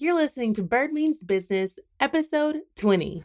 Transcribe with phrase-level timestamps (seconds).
[0.00, 3.24] You're listening to Bird Means Business, episode 20.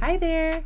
[0.00, 0.64] Hi there.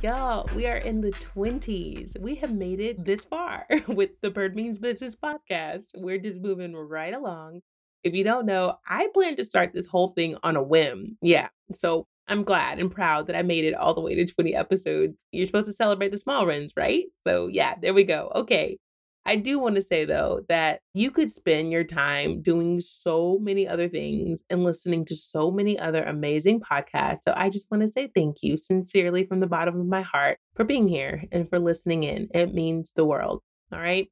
[0.00, 2.18] Y'all, we are in the 20s.
[2.18, 5.90] We have made it this far with the Bird Means Business podcast.
[5.94, 7.60] We're just moving right along.
[8.04, 11.18] If you don't know, I plan to start this whole thing on a whim.
[11.20, 11.48] Yeah.
[11.74, 15.24] So I'm glad and proud that I made it all the way to 20 episodes.
[15.32, 17.04] You're supposed to celebrate the small wins, right?
[17.26, 18.30] So, yeah, there we go.
[18.34, 18.78] Okay.
[19.26, 23.68] I do want to say though that you could spend your time doing so many
[23.68, 27.22] other things and listening to so many other amazing podcasts.
[27.22, 30.38] So I just want to say thank you sincerely from the bottom of my heart
[30.56, 32.28] for being here and for listening in.
[32.32, 33.42] It means the world.
[33.72, 34.08] All right.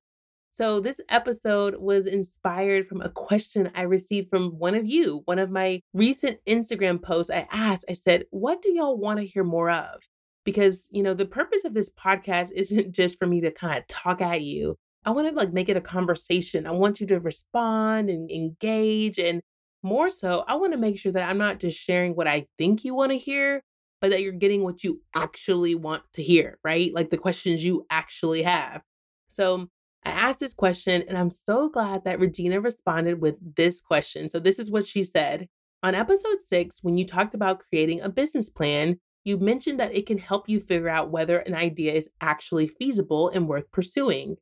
[0.59, 5.39] So, this episode was inspired from a question I received from one of you, one
[5.39, 7.31] of my recent Instagram posts.
[7.31, 10.03] I asked, I said, What do y'all want to hear more of?
[10.45, 13.87] Because, you know, the purpose of this podcast isn't just for me to kind of
[13.87, 14.75] talk at you.
[15.05, 16.67] I want to like make it a conversation.
[16.67, 19.21] I want you to respond and engage.
[19.21, 19.41] And
[19.85, 22.85] more so, I want to make sure that I'm not just sharing what I think
[22.85, 23.63] you want to hear,
[24.01, 26.93] but that you're getting what you actually want to hear, right?
[26.93, 28.83] Like the questions you actually have.
[29.29, 29.69] So,
[30.05, 34.29] I asked this question, and I'm so glad that Regina responded with this question.
[34.29, 35.49] So, this is what she said.
[35.83, 40.07] On episode six, when you talked about creating a business plan, you mentioned that it
[40.07, 44.37] can help you figure out whether an idea is actually feasible and worth pursuing.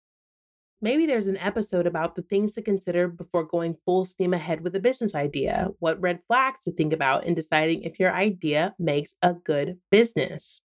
[0.80, 4.76] Maybe there's an episode about the things to consider before going full steam ahead with
[4.76, 9.14] a business idea, what red flags to think about in deciding if your idea makes
[9.22, 10.62] a good business.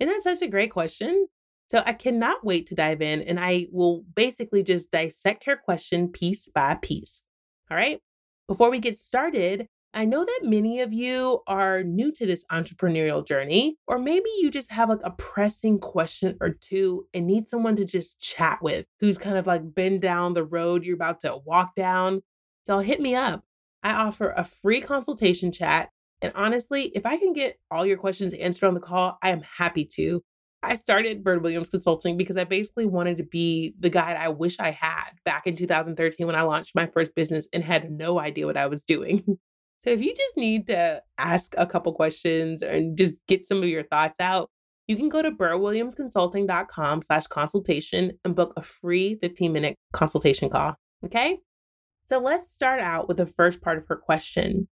[0.00, 1.28] Isn't that such a great question?
[1.70, 6.08] So I cannot wait to dive in and I will basically just dissect her question
[6.08, 7.28] piece by piece.
[7.70, 8.00] All right.
[8.46, 13.24] Before we get started, I know that many of you are new to this entrepreneurial
[13.24, 17.76] journey, or maybe you just have like a pressing question or two and need someone
[17.76, 21.38] to just chat with who's kind of like been down the road you're about to
[21.44, 22.22] walk down.
[22.66, 23.44] Y'all hit me up.
[23.84, 25.90] I offer a free consultation chat.
[26.20, 29.42] And honestly, if I can get all your questions answered on the call, I am
[29.58, 30.24] happy to.
[30.64, 34.58] I started Bird Williams Consulting because I basically wanted to be the guide I wish
[34.58, 38.46] I had back in 2013 when I launched my first business and had no idea
[38.46, 39.22] what I was doing.
[39.26, 43.68] so if you just need to ask a couple questions and just get some of
[43.68, 44.50] your thoughts out,
[44.86, 50.74] you can go to birdwilliamsconsulting.com slash consultation and book a free 15 minute consultation call.
[51.04, 51.38] Okay.
[52.06, 54.68] So let's start out with the first part of her question.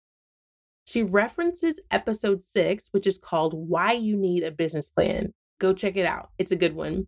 [0.85, 5.33] She references episode six, which is called Why You Need a Business Plan.
[5.59, 6.29] Go check it out.
[6.37, 7.07] It's a good one.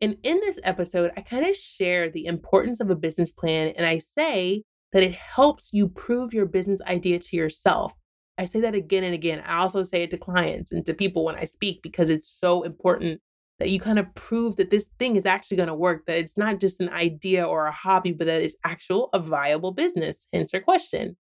[0.00, 3.86] And in this episode, I kind of share the importance of a business plan and
[3.86, 4.62] I say
[4.92, 7.92] that it helps you prove your business idea to yourself.
[8.38, 9.42] I say that again and again.
[9.46, 12.62] I also say it to clients and to people when I speak because it's so
[12.62, 13.20] important
[13.58, 16.36] that you kind of prove that this thing is actually going to work, that it's
[16.36, 20.26] not just an idea or a hobby, but that it's actual a viable business.
[20.32, 21.16] Hence her question.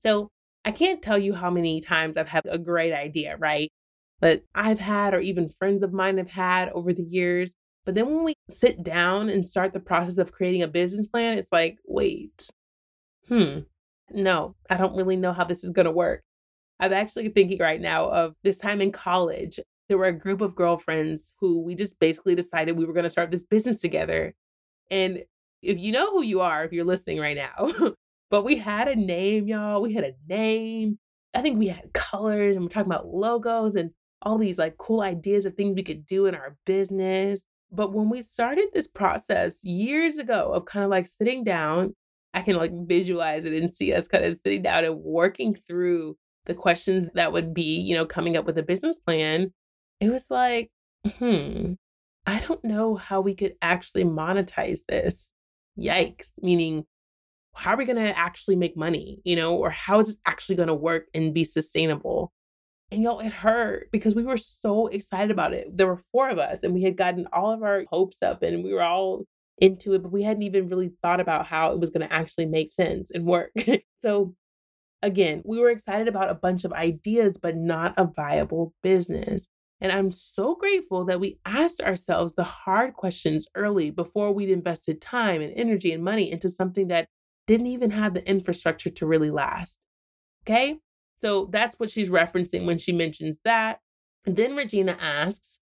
[0.00, 0.30] So
[0.64, 3.70] I can't tell you how many times I've had a great idea, right?
[4.20, 7.54] That I've had or even friends of mine have had over the years.
[7.84, 11.38] But then when we sit down and start the process of creating a business plan,
[11.38, 12.50] it's like, wait,
[13.28, 13.60] hmm,
[14.10, 16.22] no, I don't really know how this is going to work.
[16.80, 19.58] I'm actually thinking right now of this time in college.
[19.88, 23.10] There were a group of girlfriends who we just basically decided we were going to
[23.10, 24.34] start this business together.
[24.90, 25.22] And
[25.62, 27.70] if you know who you are, if you're listening right now,
[28.30, 29.80] but we had a name, y'all.
[29.80, 30.98] We had a name.
[31.34, 33.74] I think we had colors and we're talking about logos.
[33.74, 33.90] And
[34.22, 37.46] all these like cool ideas of things we could do in our business.
[37.70, 41.94] But when we started this process years ago of kind of like sitting down,
[42.34, 46.16] I can like visualize it and see us kind of sitting down and working through
[46.46, 49.52] the questions that would be, you know, coming up with a business plan.
[50.00, 50.70] It was like,
[51.18, 51.72] hmm,
[52.26, 55.32] I don't know how we could actually monetize this.
[55.78, 56.32] Yikes.
[56.40, 56.84] Meaning,
[57.54, 60.56] how are we going to actually make money, you know, or how is this actually
[60.56, 62.32] going to work and be sustainable?
[62.92, 65.76] And y'all, it hurt because we were so excited about it.
[65.76, 68.62] There were four of us, and we had gotten all of our hopes up, and
[68.62, 69.24] we were all
[69.58, 72.46] into it, but we hadn't even really thought about how it was going to actually
[72.46, 73.50] make sense and work.
[74.02, 74.34] so,
[75.02, 79.48] again, we were excited about a bunch of ideas, but not a viable business.
[79.80, 85.00] And I'm so grateful that we asked ourselves the hard questions early before we'd invested
[85.00, 87.08] time and energy and money into something that
[87.46, 89.78] didn't even have the infrastructure to really last.
[90.44, 90.78] Okay.
[91.18, 93.80] So that's what she's referencing when she mentions that.
[94.26, 95.58] And then Regina asks,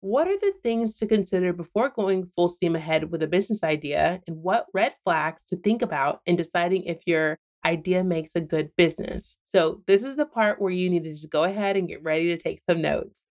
[0.00, 4.20] what are the things to consider before going full steam ahead with a business idea?
[4.26, 8.70] And what red flags to think about in deciding if your idea makes a good
[8.76, 9.38] business.
[9.48, 12.26] So, this is the part where you need to just go ahead and get ready
[12.26, 13.24] to take some notes.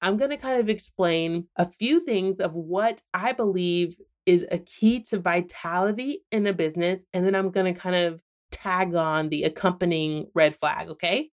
[0.00, 3.96] I'm going to kind of explain a few things of what I believe
[4.26, 7.04] is a key to vitality in a business.
[7.12, 8.20] And then I'm going to kind of
[8.64, 10.88] tag on the accompanying red flag.
[10.88, 11.30] Okay.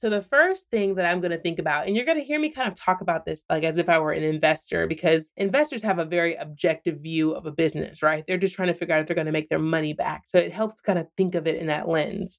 [0.00, 2.38] So, the first thing that I'm going to think about, and you're going to hear
[2.38, 5.82] me kind of talk about this like as if I were an investor, because investors
[5.82, 8.24] have a very objective view of a business, right?
[8.26, 10.22] They're just trying to figure out if they're going to make their money back.
[10.26, 12.38] So, it helps kind of think of it in that lens.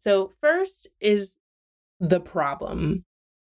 [0.00, 1.38] So, first is
[1.98, 3.04] the problem.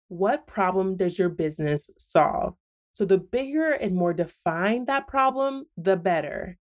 [0.09, 2.53] What problem does your business solve?
[2.93, 6.57] So, the bigger and more defined that problem, the better.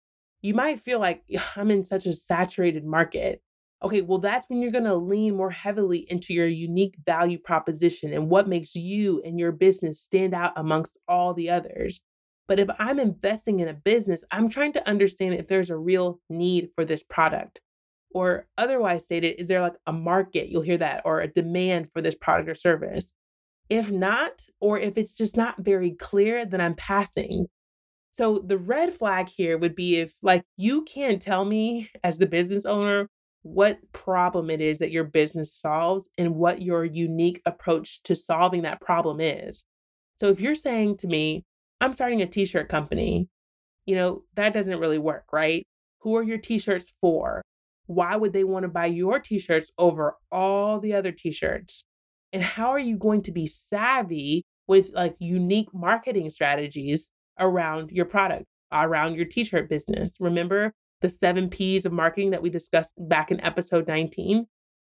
[0.43, 1.23] You might feel like
[1.55, 3.43] I'm in such a saturated market.
[3.83, 8.13] Okay, well, that's when you're going to lean more heavily into your unique value proposition
[8.13, 12.03] and what makes you and your business stand out amongst all the others.
[12.47, 16.21] But if I'm investing in a business, I'm trying to understand if there's a real
[16.29, 17.61] need for this product.
[18.13, 20.49] Or otherwise stated, is there like a market?
[20.49, 23.13] You'll hear that, or a demand for this product or service.
[23.69, 27.47] If not, or if it's just not very clear, then I'm passing.
[28.11, 32.27] So the red flag here would be if, like, you can't tell me as the
[32.27, 33.09] business owner
[33.43, 38.63] what problem it is that your business solves and what your unique approach to solving
[38.63, 39.65] that problem is.
[40.19, 41.45] So if you're saying to me,
[41.81, 43.29] I'm starting a t shirt company,
[43.87, 45.67] you know, that doesn't really work, right?
[46.01, 47.43] Who are your t shirts for?
[47.87, 51.85] Why would they want to buy your t shirts over all the other t shirts?
[52.33, 58.05] And how are you going to be savvy with like unique marketing strategies around your
[58.05, 60.17] product, around your t shirt business?
[60.21, 64.47] Remember, the seven P's of marketing that we discussed back in episode 19,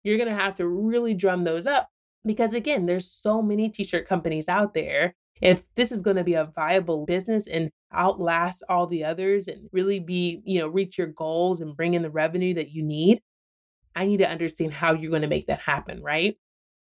[0.04, 1.88] you're going to have to really drum those up
[2.24, 5.14] because again, there's so many t-shirt companies out there.
[5.40, 9.68] If this is going to be a viable business and outlast all the others and
[9.72, 13.20] really be, you know, reach your goals and bring in the revenue that you need,
[13.96, 16.36] I need to understand how you're going to make that happen, right?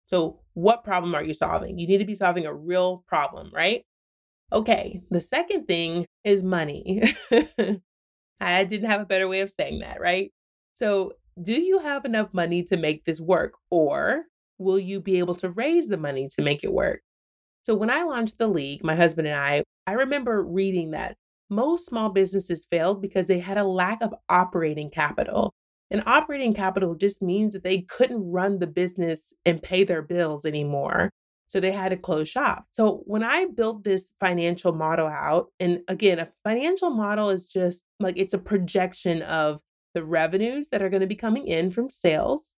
[0.05, 1.77] So, what problem are you solving?
[1.77, 3.83] You need to be solving a real problem, right?
[4.51, 7.03] Okay, the second thing is money.
[8.41, 10.31] I didn't have a better way of saying that, right?
[10.75, 13.53] So, do you have enough money to make this work?
[13.69, 14.23] Or
[14.57, 17.01] will you be able to raise the money to make it work?
[17.63, 21.17] So, when I launched the league, my husband and I, I remember reading that
[21.49, 25.53] most small businesses failed because they had a lack of operating capital.
[25.91, 30.45] And operating capital just means that they couldn't run the business and pay their bills
[30.45, 31.09] anymore.
[31.49, 32.65] So they had to close shop.
[32.71, 37.83] So when I built this financial model out, and again, a financial model is just
[37.99, 39.59] like it's a projection of
[39.95, 42.55] the revenues that are going to be coming in from sales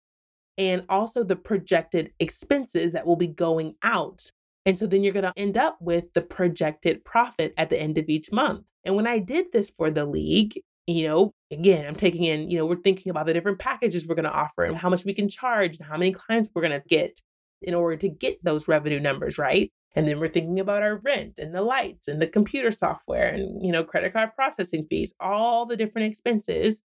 [0.57, 4.29] and also the projected expenses that will be going out.
[4.65, 7.97] And so then you're going to end up with the projected profit at the end
[7.97, 8.65] of each month.
[8.83, 12.57] And when I did this for the league, you know, again, I'm taking in, you
[12.57, 15.13] know, we're thinking about the different packages we're going to offer and how much we
[15.13, 17.21] can charge and how many clients we're going to get
[17.61, 19.71] in order to get those revenue numbers, right?
[19.95, 23.63] And then we're thinking about our rent and the lights and the computer software and,
[23.63, 26.83] you know, credit card processing fees, all the different expenses.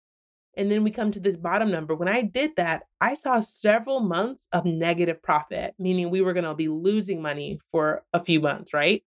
[0.56, 1.94] And then we come to this bottom number.
[1.94, 6.44] When I did that, I saw several months of negative profit, meaning we were going
[6.44, 9.02] to be losing money for a few months, right?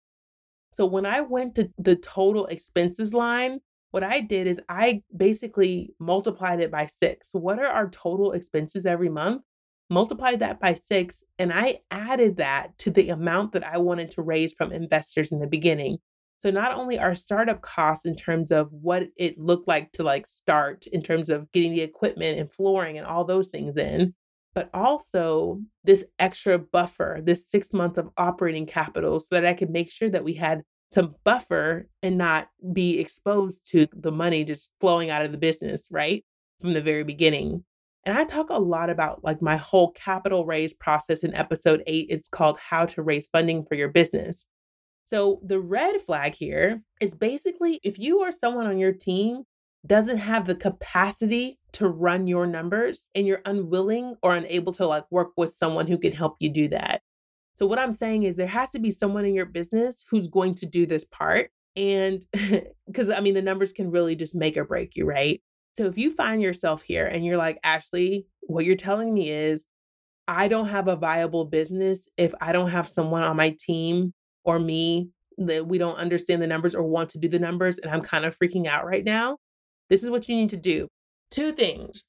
[0.74, 3.60] So when I went to the total expenses line,
[3.92, 7.30] what I did is I basically multiplied it by six.
[7.34, 9.44] What are our total expenses every month?
[9.94, 14.22] Multiplied that by six, and I added that to the amount that I wanted to
[14.22, 16.00] raise from investors in the beginning.
[16.42, 20.28] So not only our startup costs in terms of what it looked like to like
[20.28, 24.14] start in terms of getting the equipment and flooring and all those things in,
[24.54, 29.70] but also this extra buffer, this six months of operating capital so that I could
[29.70, 34.70] make sure that we had some buffer and not be exposed to the money just
[34.82, 36.26] flowing out of the business, right?
[36.62, 37.64] From the very beginning.
[38.06, 42.08] And I talk a lot about like my whole capital raise process in episode eight.
[42.10, 44.48] It's called How to Raise Funding for Your Business.
[45.06, 49.44] So the red flag here is basically if you or someone on your team
[49.86, 55.06] doesn't have the capacity to run your numbers and you're unwilling or unable to like
[55.12, 57.02] work with someone who can help you do that.
[57.56, 60.56] So what I'm saying is there has to be someone in your business who's going
[60.56, 61.52] to do this part.
[61.76, 62.26] And
[62.88, 65.42] because I mean, the numbers can really just make or break you, right?
[65.78, 69.66] So if you find yourself here and you're like, Ashley, what you're telling me is,
[70.28, 74.14] I don't have a viable business if I don't have someone on my team
[74.46, 77.92] or me that we don't understand the numbers or want to do the numbers, and
[77.92, 79.38] I'm kind of freaking out right now.
[79.90, 80.88] This is what you need to do.
[81.32, 82.06] Two things.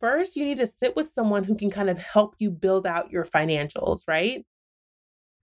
[0.00, 3.10] First, you need to sit with someone who can kind of help you build out
[3.10, 4.44] your financials, right?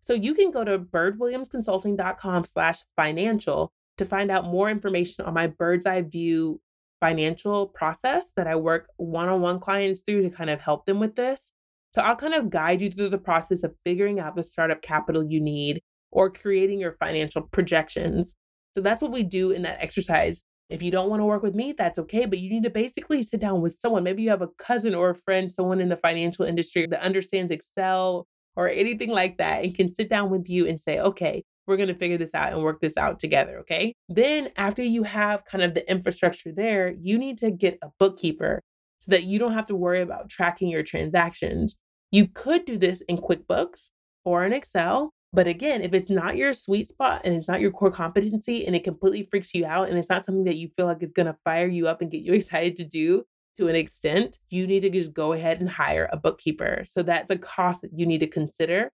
[0.03, 5.47] So you can go to birdwilliamsconsulting.com slash financial to find out more information on my
[5.47, 6.59] bird's eye view
[7.01, 10.99] financial process that I work one on one clients through to kind of help them
[10.99, 11.51] with this.
[11.93, 15.23] So I'll kind of guide you through the process of figuring out the startup capital
[15.23, 15.81] you need
[16.11, 18.35] or creating your financial projections.
[18.75, 20.43] So that's what we do in that exercise.
[20.69, 23.23] If you don't want to work with me, that's okay, but you need to basically
[23.23, 24.03] sit down with someone.
[24.03, 27.51] Maybe you have a cousin or a friend, someone in the financial industry that understands
[27.51, 31.77] Excel or anything like that and can sit down with you and say, okay, we're
[31.77, 33.59] going to figure this out and work this out together.
[33.59, 33.93] Okay.
[34.09, 38.61] Then, after you have kind of the infrastructure there, you need to get a bookkeeper
[38.99, 41.75] so that you don't have to worry about tracking your transactions.
[42.11, 43.89] You could do this in QuickBooks
[44.25, 45.11] or in Excel.
[45.33, 48.75] But again, if it's not your sweet spot and it's not your core competency and
[48.75, 51.27] it completely freaks you out and it's not something that you feel like is going
[51.27, 53.23] to fire you up and get you excited to do
[53.57, 56.83] to an extent, you need to just go ahead and hire a bookkeeper.
[56.85, 58.91] So that's a cost that you need to consider.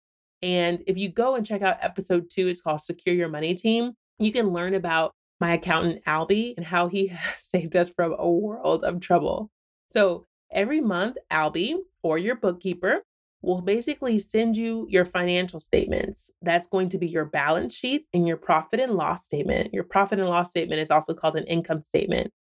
[0.45, 3.93] And if you go and check out episode two, it's called Secure Your Money Team,
[4.19, 8.83] you can learn about my accountant, Albie, and how he saved us from a world
[8.83, 9.49] of trouble.
[9.89, 13.01] So every month, Albie or your bookkeeper
[13.41, 16.29] will basically send you your financial statements.
[16.43, 19.73] That's going to be your balance sheet and your profit and loss statement.
[19.73, 22.31] Your profit and loss statement is also called an income statement.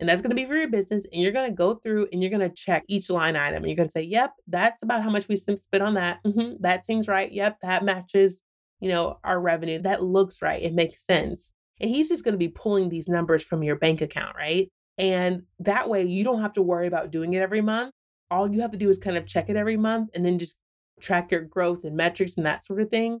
[0.00, 1.04] And that's going to be for your business.
[1.12, 3.58] And you're going to go through and you're going to check each line item.
[3.58, 6.18] And you're going to say, yep, that's about how much we spent on that.
[6.26, 7.30] Mm-hmm, that seems right.
[7.30, 8.42] Yep, that matches,
[8.80, 9.80] you know, our revenue.
[9.82, 10.62] That looks right.
[10.62, 11.52] It makes sense.
[11.80, 14.70] And he's just going to be pulling these numbers from your bank account, right?
[14.96, 17.92] And that way you don't have to worry about doing it every month.
[18.30, 20.56] All you have to do is kind of check it every month and then just
[21.00, 23.20] track your growth and metrics and that sort of thing.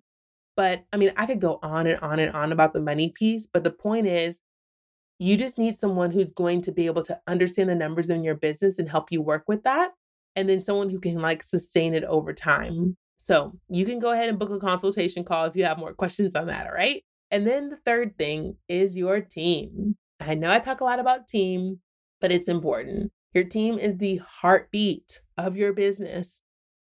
[0.56, 3.46] But I mean, I could go on and on and on about the money piece,
[3.50, 4.40] but the point is,
[5.20, 8.36] you just need someone who's going to be able to understand the numbers in your
[8.36, 9.90] business and help you work with that.
[10.34, 12.96] And then someone who can like sustain it over time.
[13.18, 16.34] So you can go ahead and book a consultation call if you have more questions
[16.34, 16.66] on that.
[16.66, 17.04] All right.
[17.30, 19.94] And then the third thing is your team.
[20.20, 21.80] I know I talk a lot about team,
[22.22, 23.12] but it's important.
[23.34, 26.40] Your team is the heartbeat of your business.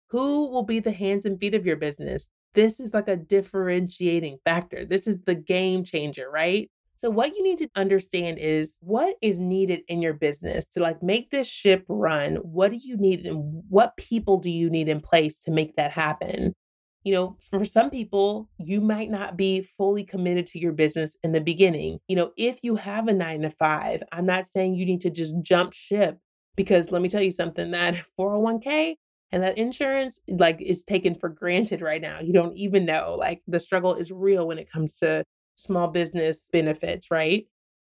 [0.08, 2.26] Who will be the hands and feet of your business?
[2.54, 4.86] This is like a differentiating factor.
[4.86, 6.70] This is the game changer, right?
[7.04, 11.02] So what you need to understand is what is needed in your business to like
[11.02, 12.36] make this ship run.
[12.36, 15.90] What do you need and what people do you need in place to make that
[15.90, 16.54] happen?
[17.02, 21.32] You know, for some people, you might not be fully committed to your business in
[21.32, 21.98] the beginning.
[22.08, 25.10] You know, if you have a 9 to 5, I'm not saying you need to
[25.10, 26.16] just jump ship
[26.56, 28.94] because let me tell you something that 401k
[29.30, 32.20] and that insurance like is taken for granted right now.
[32.20, 33.16] You don't even know.
[33.18, 35.22] Like the struggle is real when it comes to
[35.56, 37.46] small business benefits, right?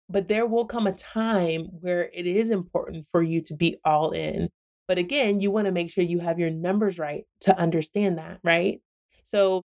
[0.10, 4.12] But there will come a time where it is important for you to be all
[4.12, 4.50] in.
[4.88, 8.40] But again, you want to make sure you have your numbers right to understand that,
[8.44, 8.82] right?
[9.26, 9.64] So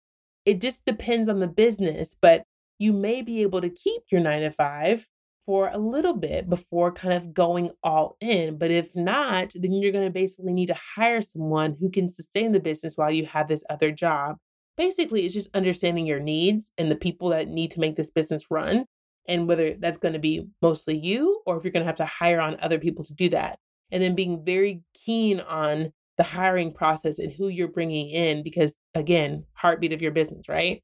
[0.46, 2.44] it just depends on the business, but
[2.78, 5.08] you may be able to keep your nine to five
[5.48, 8.58] for a little bit before kind of going all in.
[8.58, 12.52] But if not, then you're going to basically need to hire someone who can sustain
[12.52, 14.36] the business while you have this other job
[14.78, 18.46] basically it's just understanding your needs and the people that need to make this business
[18.50, 18.86] run
[19.28, 22.06] and whether that's going to be mostly you or if you're going to have to
[22.06, 23.60] hire on other people to do that.
[23.92, 28.76] And then being very keen on the hiring process and who you're bringing in because
[28.96, 30.82] again heartbeat of your business right?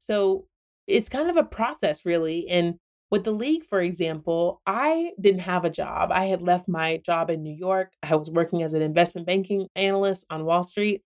[0.00, 0.46] So
[0.86, 2.74] it's kind of a process really and
[3.10, 6.10] with the league for example i didn't have a job.
[6.10, 7.90] I had left my job in new york.
[8.02, 11.02] I was working as an investment banking analyst on wall street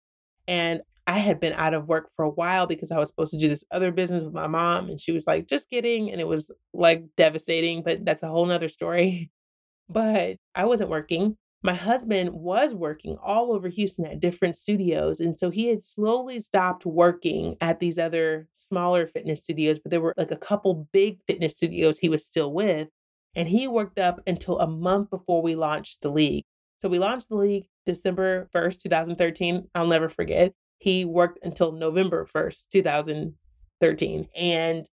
[0.48, 3.38] and I had been out of work for a while because I was supposed to
[3.38, 4.90] do this other business with my mom.
[4.90, 6.12] And she was like, just kidding.
[6.12, 9.32] And it was like devastating, but that's a whole nother story.
[9.90, 11.38] But I wasn't working.
[11.64, 15.22] My husband was working all over Houston at different studios.
[15.22, 20.02] And so he had slowly stopped working at these other smaller fitness studios, but there
[20.02, 22.90] were like a couple big fitness studios he was still with.
[23.34, 26.44] And he worked up until a month before we launched the league.
[26.82, 29.70] So we launched the league December 1st, 2013.
[29.74, 30.54] I'll never forget.
[30.78, 34.28] He worked until November 1st, 2013.
[34.36, 34.88] And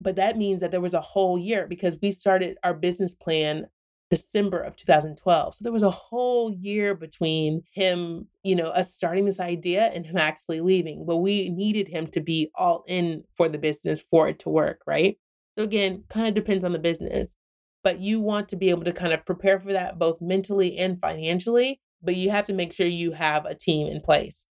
[0.00, 3.66] but that means that there was a whole year because we started our business plan
[4.10, 5.54] December of 2012.
[5.54, 10.06] So there was a whole year between him, you know, us starting this idea and
[10.06, 11.04] him actually leaving.
[11.06, 14.82] But we needed him to be all in for the business for it to work,
[14.86, 15.18] right?
[15.58, 17.36] So again, kind of depends on the business.
[17.82, 21.00] But you want to be able to kind of prepare for that both mentally and
[21.00, 24.46] financially, but you have to make sure you have a team in place.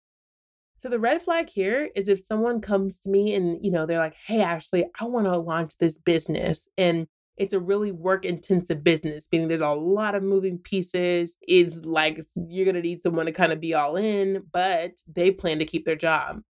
[0.81, 3.99] So the red flag here is if someone comes to me and, you know, they're
[3.99, 7.07] like, "Hey, Ashley, I want to launch this business." And
[7.37, 11.37] it's a really work intensive business, meaning there's a lot of moving pieces.
[11.43, 15.31] It's like you're going to need someone to kind of be all in, but they
[15.31, 16.43] plan to keep their job.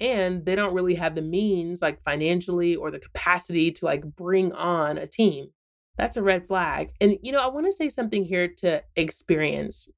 [0.00, 4.52] And they don't really have the means, like financially or the capacity to like bring
[4.52, 5.48] on a team.
[5.98, 6.90] that's a red flag.
[7.00, 9.88] And, you know, I want to say something here to experience.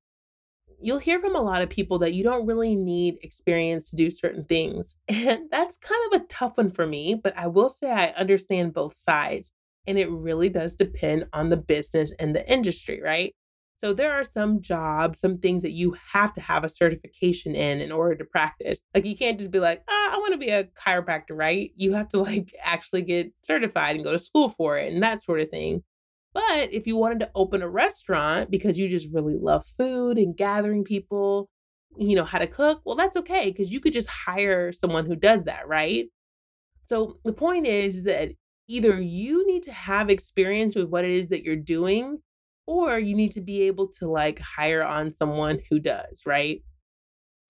[0.81, 4.11] You'll hear from a lot of people that you don't really need experience to do
[4.11, 4.97] certain things.
[5.09, 8.75] And that's kind of a tough one for me, but I will say I understand
[8.75, 9.53] both sides.
[9.87, 13.35] And it really does depend on the business and the industry, right?
[13.81, 17.81] So there are some jobs, some things that you have to have a certification in
[17.81, 18.81] in order to practice.
[18.95, 21.71] Like you can't just be like, oh, I want to be a chiropractor, right?
[21.77, 25.23] You have to like actually get certified and go to school for it and that
[25.23, 25.83] sort of thing.
[26.35, 30.37] But if you wanted to open a restaurant because you just really love food and
[30.37, 31.49] gathering people,
[31.97, 35.17] you know, how to cook, well, that's okay because you could just hire someone who
[35.17, 36.07] does that, right?
[36.87, 38.31] So the point is that
[38.69, 42.19] either you need to have experience with what it is that you're doing
[42.67, 46.63] or you need to be able to like hire on someone who does, right?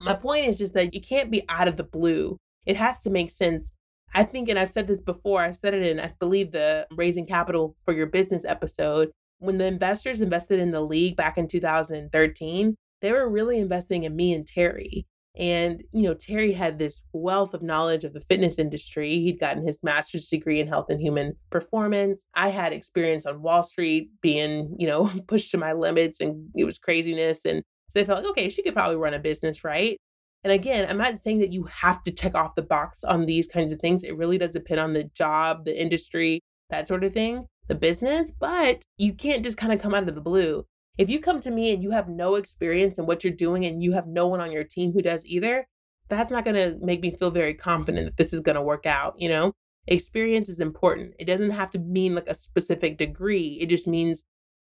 [0.01, 2.37] My point is just that you can't be out of the blue.
[2.65, 3.73] It has to make sense.
[4.13, 7.25] I think, and I've said this before, I said it in, I believe, the Raising
[7.25, 9.11] Capital for Your Business episode.
[9.39, 14.15] When the investors invested in the league back in 2013, they were really investing in
[14.15, 15.05] me and Terry.
[15.37, 19.19] And, you know, Terry had this wealth of knowledge of the fitness industry.
[19.19, 22.23] He'd gotten his master's degree in health and human performance.
[22.33, 26.65] I had experience on Wall Street being, you know, pushed to my limits and it
[26.65, 27.45] was craziness.
[27.45, 29.97] And so they felt like, okay, she could probably run a business, right?
[30.43, 33.47] And again, I'm not saying that you have to check off the box on these
[33.47, 34.03] kinds of things.
[34.03, 38.31] It really does depend on the job, the industry, that sort of thing, the business,
[38.31, 40.65] but you can't just kind of come out of the blue.
[40.97, 43.83] If you come to me and you have no experience in what you're doing and
[43.83, 45.65] you have no one on your team who does either,
[46.09, 48.85] that's not going to make me feel very confident that this is going to work
[48.85, 49.53] out, you know?
[49.87, 51.13] Experience is important.
[51.19, 53.57] It doesn't have to mean like a specific degree.
[53.61, 54.23] It just means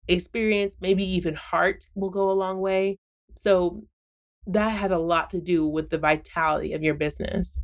[0.09, 2.99] experience, maybe even heart will go a long way.
[3.37, 3.83] So
[4.47, 7.61] that has a lot to do with the vitality of your business.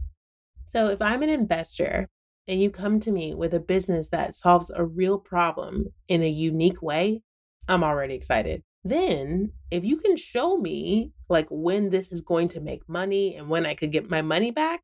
[0.66, 2.08] So if I'm an investor
[2.48, 6.28] and you come to me with a business that solves a real problem in a
[6.28, 7.22] unique way,
[7.68, 8.62] I'm already excited.
[8.84, 13.48] Then, if you can show me like when this is going to make money and
[13.48, 14.80] when I could get my money back,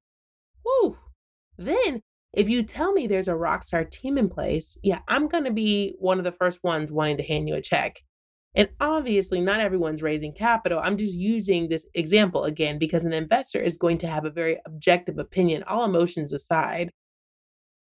[0.64, 0.96] whoo,
[1.56, 2.00] then
[2.32, 5.94] if you tell me there's a rockstar team in place, yeah, I'm going to be
[5.98, 8.02] one of the first ones wanting to hand you a check.
[8.54, 10.78] And obviously, not everyone's raising capital.
[10.78, 14.58] I'm just using this example again because an investor is going to have a very
[14.66, 16.90] objective opinion, all emotions aside.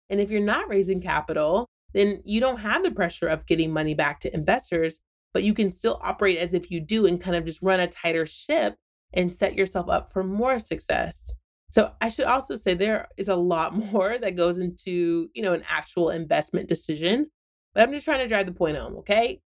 [0.09, 3.95] And if you're not raising capital, then you don't have the pressure of getting money
[3.95, 5.01] back to investors,
[5.35, 7.89] but you can still operate as if you do and kind of just run a
[7.89, 8.77] tighter ship
[9.13, 11.33] and set yourself up for more success.
[11.69, 15.53] So I should also say there is a lot more that goes into, you know,
[15.53, 17.29] an actual investment decision,
[17.75, 19.41] but I'm just trying to drive the point home, okay?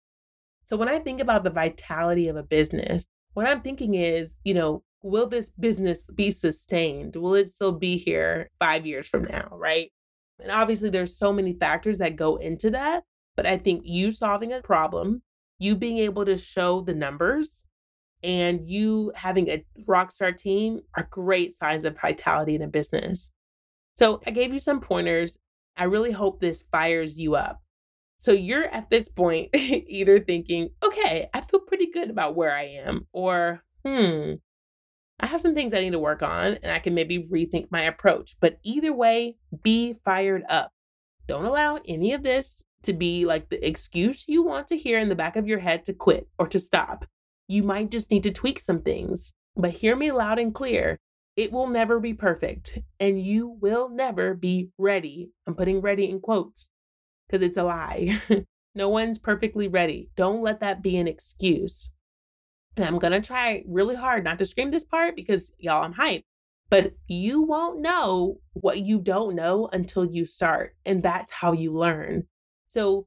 [0.70, 4.54] So when I think about the vitality of a business, what I'm thinking is, you
[4.54, 7.16] know, will this business be sustained?
[7.16, 9.90] Will it still be here 5 years from now, right?
[10.38, 13.02] And obviously, there's so many factors that go into that.
[13.34, 15.22] But I think you solving a problem,
[15.58, 17.64] you being able to show the numbers,
[18.22, 23.32] and you having a rock star team are great signs of vitality in a business.
[23.98, 25.36] So I gave you some pointers.
[25.76, 27.60] I really hope this fires you up.
[28.20, 32.64] So you're at this point either thinking, okay, I feel pretty good about where I
[32.64, 34.34] am, or hmm,
[35.18, 37.82] I have some things I need to work on and I can maybe rethink my
[37.82, 38.36] approach.
[38.38, 40.70] But either way, be fired up.
[41.28, 45.08] Don't allow any of this to be like the excuse you want to hear in
[45.08, 47.06] the back of your head to quit or to stop.
[47.48, 50.98] You might just need to tweak some things, but hear me loud and clear.
[51.36, 55.30] It will never be perfect, and you will never be ready.
[55.46, 56.68] I'm putting ready in quotes
[57.30, 58.20] because it's a lie.
[58.74, 60.10] no one's perfectly ready.
[60.16, 61.88] Don't let that be an excuse.
[62.76, 65.94] And I'm going to try really hard not to scream this part because y'all, I'm
[65.94, 66.24] hyped.
[66.70, 70.76] But you won't know what you don't know until you start.
[70.86, 72.24] And that's how you learn.
[72.70, 73.06] So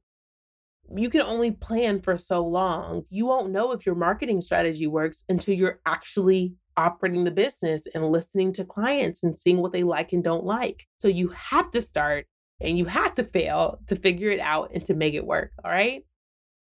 [0.93, 3.03] you can only plan for so long.
[3.09, 8.05] You won't know if your marketing strategy works until you're actually operating the business and
[8.05, 10.86] listening to clients and seeing what they like and don't like.
[10.99, 12.25] So you have to start
[12.63, 15.52] and you have to fail to figure it out and to make it work.
[15.63, 16.04] All right.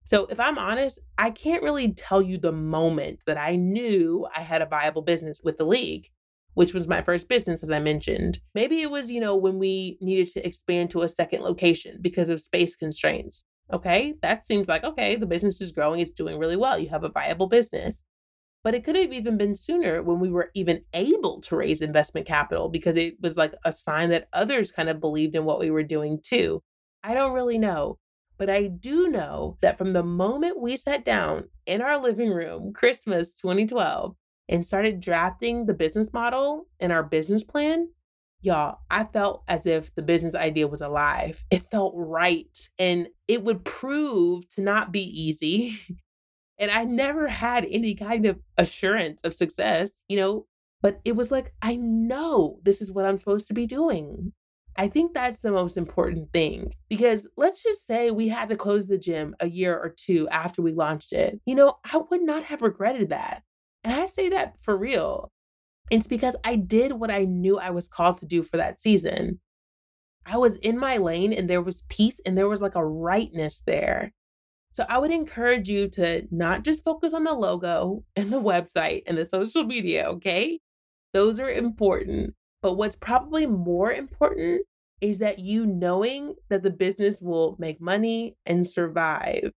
[0.04, 4.42] So, if I'm honest, I can't really tell you the moment that I knew I
[4.42, 6.10] had a viable business with the league,
[6.54, 8.38] which was my first business, as I mentioned.
[8.54, 12.28] Maybe it was, you know, when we needed to expand to a second location because
[12.28, 13.46] of space constraints.
[13.72, 17.02] Okay, that seems like, okay, the business is growing, it's doing really well, you have
[17.02, 18.04] a viable business.
[18.66, 22.26] But it could have even been sooner when we were even able to raise investment
[22.26, 25.70] capital because it was like a sign that others kind of believed in what we
[25.70, 26.64] were doing too.
[27.04, 27.98] I don't really know.
[28.38, 32.72] But I do know that from the moment we sat down in our living room,
[32.72, 34.16] Christmas 2012,
[34.48, 37.90] and started drafting the business model and our business plan,
[38.40, 41.44] y'all, I felt as if the business idea was alive.
[41.52, 42.68] It felt right.
[42.80, 45.78] And it would prove to not be easy.
[46.58, 50.46] and I never had any kind of assurance of success, you know,
[50.82, 54.32] but it was like, I know this is what I'm supposed to be doing.
[54.78, 58.86] I think that's the most important thing because let's just say we had to close
[58.86, 61.40] the gym a year or two after we launched it.
[61.46, 63.42] You know, I would not have regretted that.
[63.84, 65.32] And I say that for real.
[65.90, 69.40] It's because I did what I knew I was called to do for that season.
[70.26, 73.62] I was in my lane and there was peace and there was like a rightness
[73.64, 74.12] there.
[74.76, 79.04] So I would encourage you to not just focus on the logo and the website
[79.06, 80.60] and the social media, okay?
[81.14, 82.34] Those are important.
[82.60, 84.66] But what's probably more important
[85.00, 89.50] is that you knowing that the business will make money and survive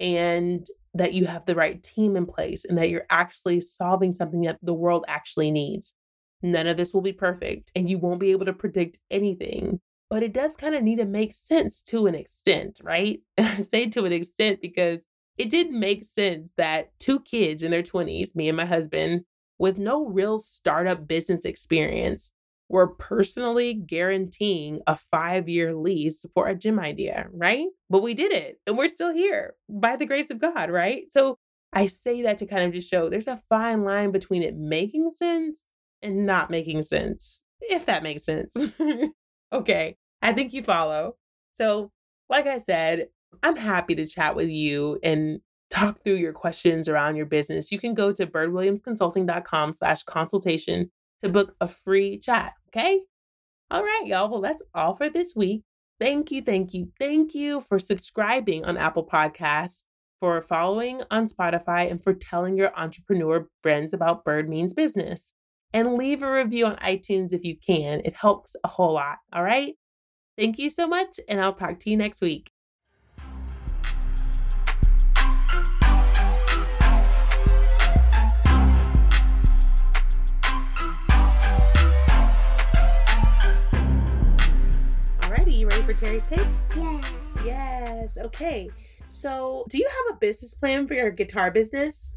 [0.00, 4.40] and that you have the right team in place and that you're actually solving something
[4.42, 5.94] that the world actually needs.
[6.42, 10.22] None of this will be perfect and you won't be able to predict anything, but
[10.22, 13.20] it does kind of need to make sense to an extent, right?
[13.38, 17.82] I say to an extent because it did make sense that two kids in their
[17.82, 19.24] 20s, me and my husband,
[19.58, 22.32] with no real startup business experience,
[22.68, 27.66] were personally guaranteeing a five year lease for a gym idea, right?
[27.90, 31.04] But we did it and we're still here by the grace of God, right?
[31.10, 31.38] So
[31.72, 35.10] I say that to kind of just show there's a fine line between it making
[35.10, 35.66] sense
[36.02, 38.56] and not making sense, if that makes sense.
[39.54, 41.16] okay, I think you follow.
[41.56, 41.90] So,
[42.28, 43.08] like I said,
[43.42, 45.40] I'm happy to chat with you and
[45.70, 47.72] talk through your questions around your business.
[47.72, 50.90] You can go to birdwilliamsconsulting.com slash consultation
[51.22, 52.52] to book a free chat.
[52.68, 53.00] Okay.
[53.70, 54.28] All right, y'all.
[54.28, 55.62] Well, that's all for this week.
[56.00, 59.84] Thank you, thank you, thank you for subscribing on Apple Podcasts,
[60.18, 65.34] for following on Spotify, and for telling your entrepreneur friends about Bird Means Business.
[65.74, 68.00] And leave a review on iTunes if you can.
[68.04, 69.16] It helps a whole lot.
[69.32, 69.74] All right.
[70.38, 72.52] Thank you so much, and I'll talk to you next week.
[85.22, 86.46] Alrighty, you ready for Terry's Take?
[86.76, 87.00] Yeah.
[87.44, 88.16] Yes.
[88.16, 88.70] Okay.
[89.10, 92.14] So, do you have a business plan for your guitar business?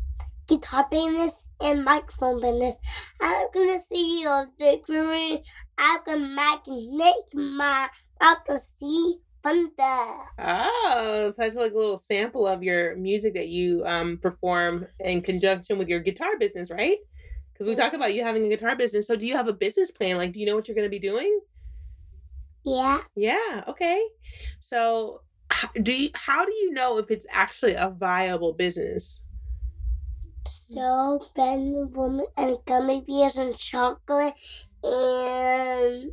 [0.48, 2.76] Guitar business and microphone business.
[3.20, 5.44] I'm gonna see your dictionary.
[5.78, 7.90] I'm gonna make make my
[8.22, 10.16] I can see thunder.
[10.40, 15.22] Oh, so that's like a little sample of your music that you um perform in
[15.22, 16.98] conjunction with your guitar business, right?
[17.54, 19.08] Because we talk about you having a guitar business.
[19.08, 20.18] So, do you have a business plan?
[20.18, 21.40] Like, do you know what you're gonna be doing?
[22.64, 23.00] Yeah.
[23.16, 23.64] Yeah.
[23.68, 24.02] Okay.
[24.60, 25.22] So,
[25.82, 29.24] do you, how do you know if it's actually a viable business?
[30.48, 34.34] So, Ben Woman and gummy bears and chocolate
[34.84, 36.12] and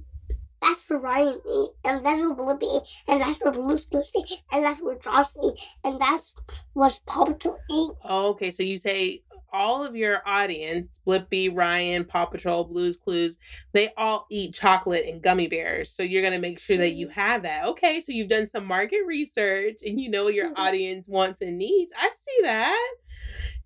[0.60, 1.40] that's for Ryan
[1.84, 5.36] and that's for Blippi, and that's for Blue's Lucy, and that's for Josh
[5.84, 6.32] and that's
[6.72, 7.90] what Paw Patrol eat.
[8.08, 13.38] Okay, so you say all of your audience, Blippi, Ryan, Paw Patrol, Blues Clues,
[13.72, 15.92] they all eat chocolate and gummy bears.
[15.92, 17.20] So you're going to make sure that you mm-hmm.
[17.20, 17.66] have that.
[17.66, 20.60] Okay, so you've done some market research and you know what your mm-hmm.
[20.60, 21.92] audience wants and needs.
[21.96, 22.94] I see that.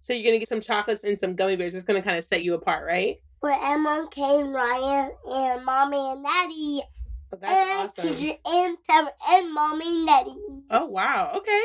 [0.09, 1.75] So you're to get some chocolates and some gummy bears.
[1.75, 3.21] It's to kind of set you apart, right?
[3.41, 6.83] For Emma, Kane, Ryan, and Mommy and Daddy.
[7.31, 8.37] Oh, that's and awesome.
[8.47, 10.35] And, and, and Mommy and Daddy.
[10.71, 11.33] Oh, wow.
[11.37, 11.63] Okay.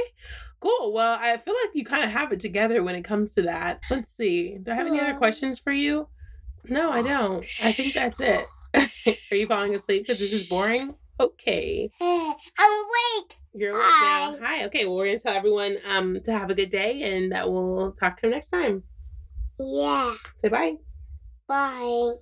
[0.60, 0.91] Cool.
[0.91, 3.79] Well, I feel like you kind of have it together when it comes to that.
[3.89, 4.58] Let's see.
[4.62, 5.19] Do I have any other hmm.
[5.19, 6.10] questions for you?
[6.65, 7.45] No, I oh, don't.
[7.63, 8.45] I think that's it.
[9.32, 10.95] Are you falling asleep because this is boring?
[11.17, 11.89] Okay.
[12.01, 13.38] I'm awake.
[13.54, 14.32] You're Hi.
[14.32, 14.38] now.
[14.42, 14.66] Hi.
[14.66, 14.86] Okay.
[14.86, 18.18] Well, we're gonna tell everyone um to have a good day and that we'll talk
[18.18, 18.84] to them next time.
[19.60, 20.16] Yeah.
[20.42, 20.76] Say bye.
[21.48, 22.13] Bye.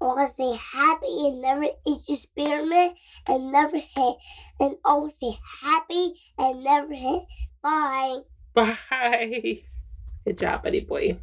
[0.00, 2.94] I want to say happy and never eat experiment
[3.26, 4.16] and never hit.
[4.60, 7.22] And always say happy and never hit.
[7.62, 8.18] Bye.
[8.54, 9.62] Bye.
[10.24, 11.18] Good job, buddy boy.